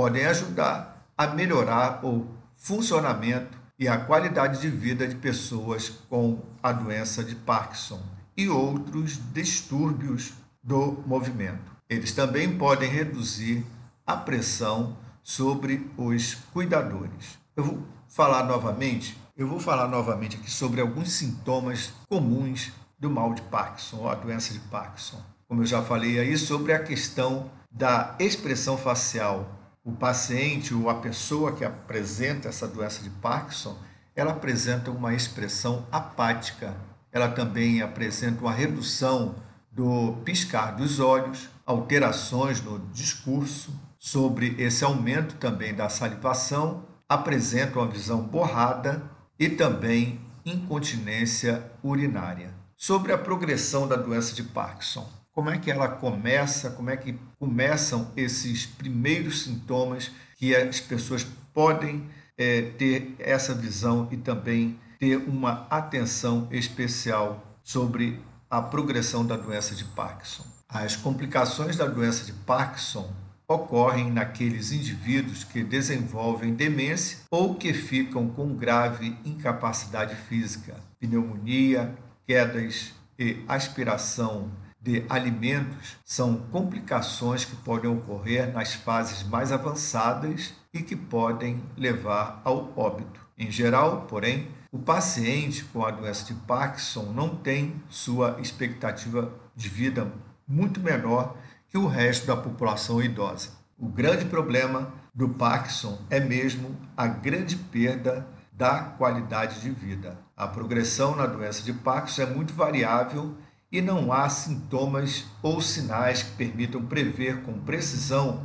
podem 0.00 0.24
ajudar 0.24 1.12
a 1.14 1.26
melhorar 1.26 2.02
o 2.02 2.26
funcionamento 2.56 3.58
e 3.78 3.86
a 3.86 3.98
qualidade 3.98 4.58
de 4.58 4.70
vida 4.70 5.06
de 5.06 5.14
pessoas 5.14 5.90
com 6.08 6.40
a 6.62 6.72
doença 6.72 7.22
de 7.22 7.34
Parkinson 7.34 8.00
e 8.34 8.48
outros 8.48 9.20
distúrbios 9.34 10.32
do 10.62 11.04
movimento. 11.06 11.70
Eles 11.86 12.14
também 12.14 12.56
podem 12.56 12.88
reduzir 12.88 13.62
a 14.06 14.16
pressão 14.16 14.96
sobre 15.22 15.90
os 15.98 16.34
cuidadores. 16.50 17.38
Eu 17.54 17.64
vou 17.64 17.82
falar 18.08 18.44
novamente, 18.44 19.18
eu 19.36 19.46
vou 19.46 19.60
falar 19.60 19.86
novamente 19.86 20.38
aqui 20.38 20.50
sobre 20.50 20.80
alguns 20.80 21.12
sintomas 21.12 21.92
comuns 22.08 22.72
do 22.98 23.10
mal 23.10 23.34
de 23.34 23.42
Parkinson, 23.42 23.98
ou 23.98 24.08
a 24.08 24.14
doença 24.14 24.54
de 24.54 24.60
Parkinson. 24.60 25.22
Como 25.46 25.60
eu 25.60 25.66
já 25.66 25.82
falei 25.82 26.18
aí 26.18 26.38
sobre 26.38 26.72
a 26.72 26.82
questão 26.82 27.50
da 27.70 28.16
expressão 28.18 28.78
facial. 28.78 29.59
O 29.82 29.92
paciente 29.92 30.74
ou 30.74 30.90
a 30.90 30.94
pessoa 30.96 31.52
que 31.52 31.64
apresenta 31.64 32.48
essa 32.48 32.68
doença 32.68 33.02
de 33.02 33.08
Parkinson, 33.08 33.78
ela 34.14 34.32
apresenta 34.32 34.90
uma 34.90 35.14
expressão 35.14 35.86
apática. 35.90 36.76
Ela 37.10 37.28
também 37.28 37.80
apresenta 37.80 38.42
uma 38.42 38.52
redução 38.52 39.36
do 39.72 40.20
piscar 40.24 40.72
dos 40.76 41.00
olhos, 41.00 41.48
alterações 41.64 42.60
no 42.60 42.78
discurso, 42.92 43.72
sobre 43.98 44.54
esse 44.58 44.84
aumento 44.84 45.36
também 45.36 45.74
da 45.74 45.88
salivação, 45.88 46.84
apresenta 47.08 47.78
uma 47.78 47.88
visão 47.88 48.22
borrada 48.22 49.02
e 49.38 49.48
também 49.48 50.20
incontinência 50.44 51.70
urinária. 51.82 52.54
Sobre 52.76 53.12
a 53.12 53.18
progressão 53.18 53.86
da 53.86 53.96
doença 53.96 54.34
de 54.34 54.42
Parkinson, 54.42 55.06
como 55.32 55.50
é 55.50 55.58
que 55.58 55.70
ela 55.70 55.88
começa, 55.88 56.70
como 56.70 56.90
é 56.90 56.96
que 56.96 57.18
começam 57.38 58.10
esses 58.16 58.66
primeiros 58.66 59.42
sintomas 59.42 60.10
que 60.36 60.54
as 60.54 60.80
pessoas 60.80 61.26
podem 61.52 62.08
é, 62.36 62.62
ter 62.78 63.14
essa 63.18 63.54
visão 63.54 64.08
e 64.10 64.16
também 64.16 64.78
ter 64.98 65.16
uma 65.16 65.66
atenção 65.70 66.48
especial 66.50 67.58
sobre 67.62 68.20
a 68.50 68.60
progressão 68.60 69.24
da 69.24 69.36
doença 69.36 69.74
de 69.74 69.84
Parkinson. 69.84 70.44
As 70.68 70.96
complicações 70.96 71.76
da 71.76 71.86
doença 71.86 72.24
de 72.24 72.32
Parkinson 72.32 73.12
ocorrem 73.48 74.10
naqueles 74.10 74.70
indivíduos 74.70 75.42
que 75.42 75.64
desenvolvem 75.64 76.54
demência 76.54 77.18
ou 77.30 77.54
que 77.56 77.74
ficam 77.74 78.28
com 78.28 78.54
grave 78.54 79.16
incapacidade 79.24 80.14
física, 80.14 80.76
pneumonia, 81.00 81.94
quedas 82.26 82.92
e 83.18 83.42
aspiração 83.48 84.50
de 84.80 85.04
alimentos 85.08 85.98
são 86.04 86.36
complicações 86.50 87.44
que 87.44 87.54
podem 87.56 87.90
ocorrer 87.90 88.52
nas 88.52 88.74
fases 88.74 89.22
mais 89.22 89.52
avançadas 89.52 90.54
e 90.72 90.82
que 90.82 90.96
podem 90.96 91.62
levar 91.76 92.40
ao 92.44 92.72
óbito. 92.76 93.20
Em 93.36 93.50
geral, 93.50 94.02
porém, 94.02 94.48
o 94.72 94.78
paciente 94.78 95.64
com 95.64 95.84
a 95.84 95.90
doença 95.90 96.24
de 96.24 96.34
Parkinson 96.34 97.12
não 97.12 97.36
tem 97.36 97.82
sua 97.88 98.38
expectativa 98.40 99.32
de 99.54 99.68
vida 99.68 100.10
muito 100.46 100.80
menor 100.80 101.36
que 101.68 101.76
o 101.76 101.86
resto 101.86 102.26
da 102.26 102.36
população 102.36 103.02
idosa. 103.02 103.50
O 103.78 103.88
grande 103.88 104.24
problema 104.26 104.92
do 105.14 105.28
Parkinson 105.28 105.98
é 106.08 106.20
mesmo 106.20 106.76
a 106.96 107.06
grande 107.06 107.56
perda 107.56 108.26
da 108.52 108.82
qualidade 108.82 109.60
de 109.60 109.70
vida. 109.70 110.18
A 110.36 110.46
progressão 110.46 111.16
na 111.16 111.26
doença 111.26 111.62
de 111.62 111.72
Parkinson 111.72 112.22
é 112.22 112.26
muito 112.26 112.52
variável 112.52 113.34
e 113.72 113.80
não 113.80 114.12
há 114.12 114.28
sintomas 114.28 115.26
ou 115.42 115.60
sinais 115.60 116.22
que 116.22 116.32
permitam 116.32 116.82
prever 116.82 117.42
com 117.42 117.52
precisão 117.60 118.42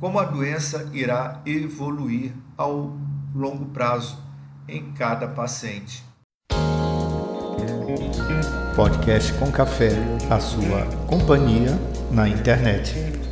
como 0.00 0.18
a 0.18 0.24
doença 0.24 0.90
irá 0.92 1.40
evoluir 1.46 2.32
ao 2.56 2.96
longo 3.34 3.66
prazo 3.66 4.18
em 4.68 4.92
cada 4.92 5.28
paciente. 5.28 6.04
Podcast 8.74 9.32
com 9.34 9.50
café, 9.52 9.90
a 10.28 10.40
sua 10.40 10.84
companhia 11.06 11.70
na 12.10 12.28
internet. 12.28 13.23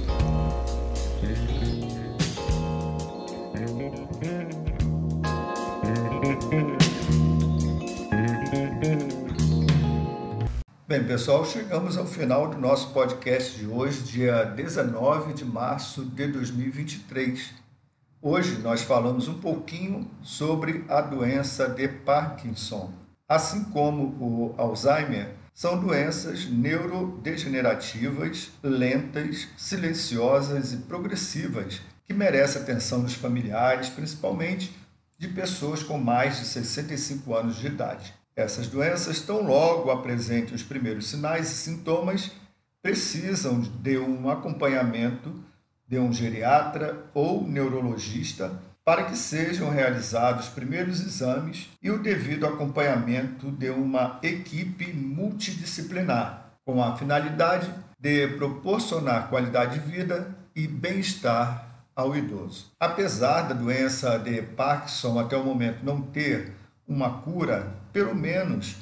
Bem, 10.93 11.05
pessoal, 11.05 11.43
chegamos 11.43 11.97
ao 11.97 12.05
final 12.05 12.51
do 12.51 12.59
nosso 12.59 12.93
podcast 12.93 13.59
de 13.59 13.67
hoje, 13.67 14.03
dia 14.03 14.45
19 14.45 15.33
de 15.33 15.43
março 15.43 16.05
de 16.05 16.27
2023. 16.27 17.51
Hoje 18.21 18.59
nós 18.59 18.83
falamos 18.83 19.27
um 19.27 19.41
pouquinho 19.41 20.11
sobre 20.21 20.85
a 20.91 21.01
doença 21.01 21.67
de 21.67 21.89
Parkinson. 21.89 22.93
Assim 23.27 23.65
como 23.65 24.03
o 24.21 24.55
Alzheimer, 24.59 25.31
são 25.55 25.81
doenças 25.81 26.45
neurodegenerativas, 26.45 28.51
lentas, 28.63 29.49
silenciosas 29.57 30.75
e 30.75 30.77
progressivas 30.77 31.81
que 32.05 32.13
merecem 32.13 32.61
atenção 32.61 33.03
dos 33.03 33.15
familiares, 33.15 33.89
principalmente 33.89 34.77
de 35.19 35.29
pessoas 35.29 35.83
com 35.83 35.97
mais 35.97 36.39
de 36.39 36.45
65 36.45 37.35
anos 37.35 37.57
de 37.57 37.69
idade. 37.69 38.13
Essas 38.35 38.67
doenças, 38.67 39.21
tão 39.21 39.43
logo 39.43 39.91
apresentem 39.91 40.55
os 40.55 40.63
primeiros 40.63 41.09
sinais 41.09 41.51
e 41.51 41.55
sintomas, 41.55 42.31
precisam 42.83 43.61
de 43.61 43.99
um 43.99 44.31
acompanhamento 44.31 45.33
de 45.87 45.99
um 45.99 46.13
geriatra 46.13 47.05
ou 47.13 47.47
neurologista 47.47 48.59
para 48.85 49.05
que 49.05 49.17
sejam 49.17 49.71
realizados 49.71 50.47
os 50.47 50.53
primeiros 50.53 51.01
exames 51.01 51.69
e 51.83 51.91
o 51.91 52.03
devido 52.03 52.47
acompanhamento 52.47 53.51
de 53.51 53.71
uma 53.71 54.19
equipe 54.23 54.93
multidisciplinar, 54.93 56.55
com 56.65 56.83
a 56.83 56.97
finalidade 56.97 57.73
de 57.99 58.27
proporcionar 58.29 59.29
qualidade 59.29 59.79
de 59.79 59.91
vida 59.91 60.35
e 60.57 60.67
bem-estar 60.67 61.69
ao 61.95 62.17
idoso. 62.17 62.73
Apesar 62.81 63.43
da 63.43 63.55
doença 63.55 64.19
de 64.19 64.43
Parkinson 64.43 65.21
até 65.21 65.37
o 65.37 65.45
momento 65.45 65.85
não 65.85 66.01
ter 66.01 66.53
uma 66.89 67.19
cura, 67.19 67.82
pelo 67.93 68.15
menos 68.15 68.77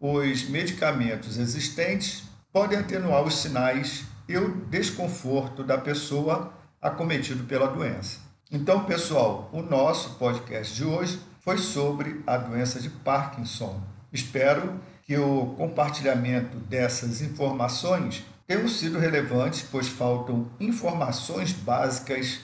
os 0.00 0.48
medicamentos 0.48 1.38
existentes 1.38 2.24
podem 2.52 2.78
atenuar 2.78 3.22
os 3.22 3.36
sinais 3.36 4.04
e 4.28 4.36
o 4.36 4.64
desconforto 4.66 5.62
da 5.62 5.78
pessoa 5.78 6.52
acometido 6.80 7.44
pela 7.44 7.66
doença. 7.66 8.18
Então, 8.50 8.84
pessoal, 8.84 9.48
o 9.52 9.62
nosso 9.62 10.14
podcast 10.14 10.74
de 10.74 10.84
hoje 10.84 11.20
foi 11.40 11.58
sobre 11.58 12.22
a 12.26 12.36
doença 12.36 12.80
de 12.80 12.88
Parkinson. 12.88 13.80
Espero 14.12 14.80
que 15.02 15.16
o 15.16 15.54
compartilhamento 15.56 16.56
dessas 16.58 17.20
informações 17.20 18.24
tenham 18.46 18.66
sido 18.68 18.98
relevantes, 18.98 19.64
pois 19.70 19.88
faltam 19.88 20.50
informações 20.58 21.52
básicas 21.52 22.40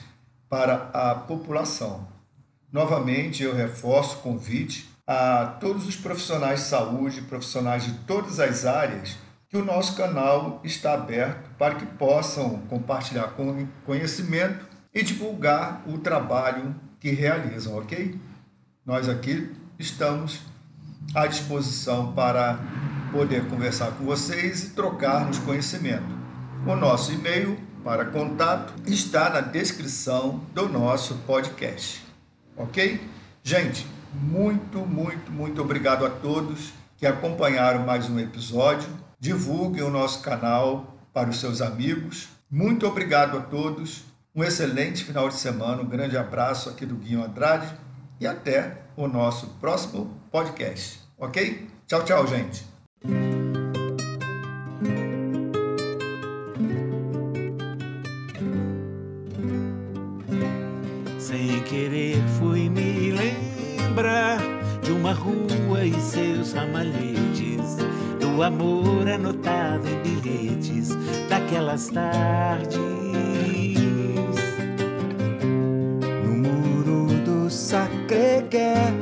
para 0.49 0.89
a 0.93 1.15
população. 1.15 2.07
Novamente, 2.71 3.43
eu 3.43 3.55
reforço 3.55 4.17
o 4.17 4.21
convite 4.21 4.89
a 5.07 5.55
todos 5.61 5.87
os 5.87 5.95
profissionais 5.95 6.59
de 6.59 6.65
saúde, 6.65 7.21
profissionais 7.21 7.85
de 7.85 7.93
todas 7.99 8.41
as 8.41 8.65
áreas, 8.65 9.15
que 9.49 9.55
o 9.55 9.63
nosso 9.63 9.95
canal 9.95 10.59
está 10.65 10.93
aberto 10.93 11.49
para 11.57 11.75
que 11.75 11.85
possam 11.85 12.59
compartilhar 12.69 13.33
conhecimento 13.85 14.65
e 14.93 15.01
divulgar 15.01 15.81
o 15.87 15.97
trabalho 15.99 16.75
que 16.99 17.11
realizam, 17.11 17.77
ok? 17.77 18.19
Nós 18.85 19.07
aqui 19.07 19.55
estamos 19.79 20.41
à 21.15 21.25
disposição 21.25 22.11
para 22.11 22.59
poder 23.13 23.47
conversar 23.47 23.91
com 23.91 24.03
vocês 24.03 24.65
e 24.65 24.69
trocarmos 24.71 25.39
conhecimento. 25.39 26.17
O 26.65 26.75
nosso 26.75 27.13
e-mail 27.13 27.57
para 27.83 28.05
contato 28.05 28.73
está 28.85 29.29
na 29.29 29.39
descrição 29.39 30.41
do 30.53 30.67
nosso 30.67 31.15
podcast, 31.25 32.03
ok? 32.57 32.99
Gente, 33.41 33.87
muito, 34.13 34.79
muito, 34.79 35.31
muito 35.31 35.61
obrigado 35.61 36.05
a 36.05 36.09
todos 36.09 36.73
que 36.97 37.05
acompanharam 37.05 37.85
mais 37.85 38.09
um 38.09 38.19
episódio. 38.19 38.89
Divulguem 39.19 39.83
o 39.83 39.89
nosso 39.89 40.21
canal 40.21 40.97
para 41.13 41.29
os 41.29 41.39
seus 41.39 41.61
amigos. 41.61 42.29
Muito 42.49 42.87
obrigado 42.87 43.37
a 43.37 43.41
todos. 43.41 44.03
Um 44.35 44.43
excelente 44.43 45.03
final 45.03 45.29
de 45.29 45.35
semana. 45.35 45.81
Um 45.81 45.87
grande 45.87 46.17
abraço 46.17 46.69
aqui 46.69 46.85
do 46.85 46.95
Guinho 46.95 47.23
Andrade 47.23 47.67
e 48.19 48.27
até 48.27 48.81
o 48.95 49.07
nosso 49.07 49.47
próximo 49.59 50.11
podcast. 50.31 51.01
Ok? 51.17 51.67
Tchau, 51.87 52.03
tchau, 52.03 52.27
gente. 52.27 52.76
Rua 65.27 65.85
e 65.85 65.93
seus 65.99 66.53
ramalhetes, 66.53 67.77
do 68.19 68.41
amor 68.41 69.07
anotado 69.07 69.87
em 69.87 70.01
bilhetes 70.01 70.89
daquelas 71.29 71.89
tardes. 71.89 72.77
No 76.23 76.35
muro 76.35 77.07
do 77.25 77.49
Sacré-Cœur, 77.49 78.93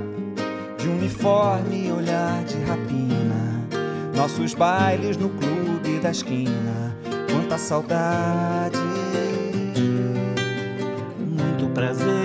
de 0.77 0.87
uniforme 0.87 1.87
e 1.87 1.91
olhar 1.91 2.43
de 2.43 2.57
rapina, 2.63 3.61
nossos 4.15 4.53
bailes 4.53 5.17
no 5.17 5.29
clube 5.29 5.99
da 6.01 6.11
esquina, 6.11 6.95
quanta 7.31 7.57
saudade. 7.57 8.77
Muito 11.17 11.73
prazer, 11.73 12.24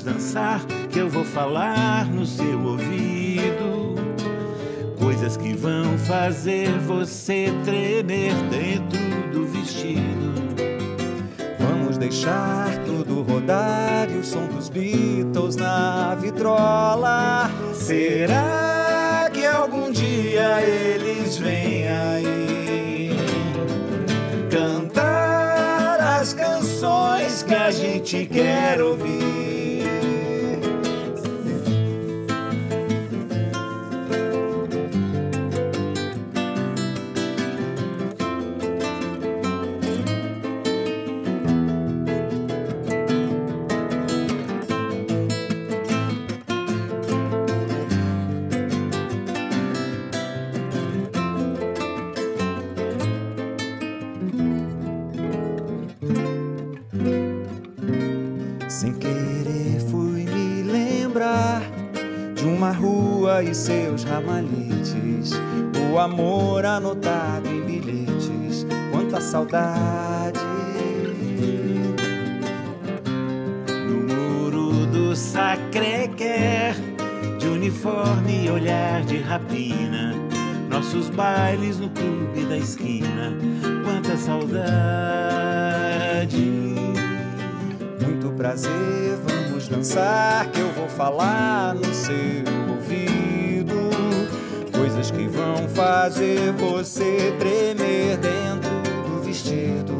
vamos 0.00 0.02
dançar, 0.02 0.64
que 0.90 0.98
eu 0.98 1.08
vou 1.08 1.24
falar 1.24 2.06
no 2.06 2.24
seu 2.26 2.60
ouvido. 2.62 3.94
Coisas 4.98 5.36
que 5.36 5.54
vão 5.54 5.98
fazer 5.98 6.70
você 6.80 7.52
tremer 7.64 8.34
dentro 8.50 8.98
do 9.32 9.46
vestido. 9.46 10.30
Vamos 11.58 11.96
deixar 11.96 12.76
tudo 12.84 13.22
rodar 13.22 14.10
e 14.10 14.18
o 14.18 14.24
som 14.24 14.46
dos 14.46 14.68
Beatles 14.68 15.56
na 15.56 16.14
vitrola. 16.14 17.50
Será 17.74 19.30
que 19.32 19.44
algum 19.46 19.90
dia 19.90 20.62
eles 20.62 21.38
vêm 21.38 21.88
aí 21.88 23.10
cantar 24.50 26.20
as 26.20 26.32
canções 26.32 27.42
que 27.42 27.54
a 27.54 27.70
gente 27.70 28.26
quer 28.26 28.80
ouvir? 28.80 29.59
E 63.50 63.54
seus 63.54 64.04
ramalhetes, 64.04 65.32
o 65.92 65.98
amor 65.98 66.64
anotado 66.64 67.48
em 67.48 67.62
bilhetes 67.62 68.64
quanta 68.92 69.20
saudade. 69.20 70.38
No 73.88 74.14
muro 74.14 74.86
do 74.86 75.16
Sacré-Cœur, 75.16 76.76
de 77.38 77.48
uniforme 77.48 78.46
e 78.46 78.50
olhar 78.50 79.02
de 79.02 79.18
rapina, 79.18 80.14
nossos 80.68 81.10
bailes 81.10 81.80
no 81.80 81.90
clube 81.90 82.44
da 82.44 82.56
esquina, 82.56 83.36
quanta 83.84 84.16
saudade. 84.16 84.60
Muito 88.00 88.30
prazer, 88.36 89.18
vamos 89.26 89.66
dançar, 89.66 90.48
que 90.52 90.60
eu 90.60 90.70
vou 90.72 90.88
falar 90.88 91.74
no 91.74 91.92
seu 91.92 92.44
ouvido. 92.68 93.29
Coisas 95.00 95.10
que 95.12 95.26
vão 95.28 95.66
fazer 95.70 96.52
você 96.52 97.34
tremer 97.38 98.18
dentro 98.18 98.70
do 99.08 99.22
vestido. 99.22 99.94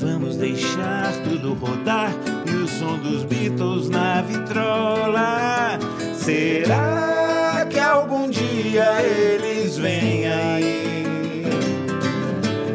Vamos 0.00 0.36
deixar 0.36 1.12
tudo 1.22 1.52
rodar 1.52 2.10
e 2.46 2.54
o 2.54 2.66
som 2.66 2.96
dos 2.96 3.24
Beatles 3.24 3.90
na 3.90 4.22
vitrola. 4.22 5.78
Será 6.14 7.66
que 7.68 7.78
algum 7.78 8.30
dia 8.30 9.02
eles 9.02 9.76
vêm 9.76 10.26
aí 10.26 11.44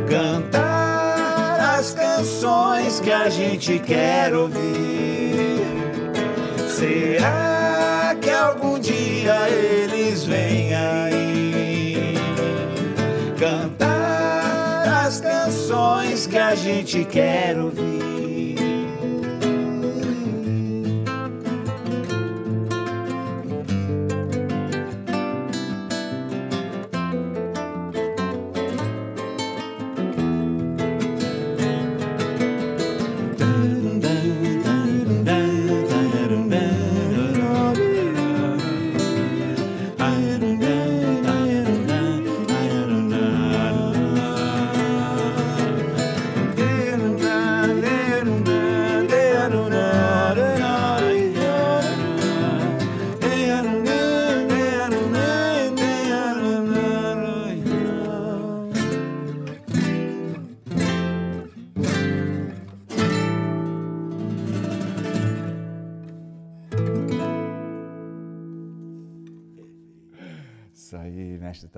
cantar 0.08 1.79
as 1.79 1.95
canções 1.95 2.99
que 2.99 3.12
a 3.12 3.29
gente 3.29 3.79
quer 3.79 4.36
ouvir? 4.36 5.60
Será 6.67 8.15
que 8.21 8.29
algum 8.29 8.77
dia 8.79 9.49
eles 9.49 10.23
vêm 10.25 10.52
que 16.33 16.39
a 16.39 16.55
gente 16.55 17.05
quer 17.05 17.55
ouvir? 17.59 18.12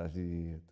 Isso 0.06 0.20
aí, 0.20 0.26
mestre 0.26 0.44
Tavito. 0.46 0.65